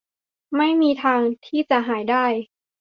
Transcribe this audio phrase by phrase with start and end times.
[0.55, 2.25] ไม่มีทางที่จะหายได้